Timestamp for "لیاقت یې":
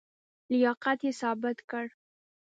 0.51-1.11